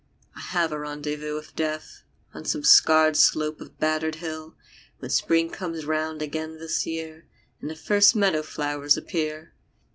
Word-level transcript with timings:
I 0.35 0.39
have 0.39 0.71
a 0.71 0.79
rendezvous 0.79 1.35
with 1.35 1.55
Death 1.55 2.01
On 2.33 2.43
some 2.43 2.63
scarred 2.63 3.15
slope 3.15 3.61
of 3.61 3.77
battered 3.77 4.15
hill, 4.15 4.55
When 4.97 5.11
Spring 5.11 5.51
comes 5.51 5.85
round 5.85 6.23
again 6.23 6.57
this 6.57 6.87
year 6.87 7.27
And 7.61 7.69
the 7.69 7.75
first 7.75 8.15
meadow 8.15 8.41
flowers 8.41 8.97
appear. 8.97 9.53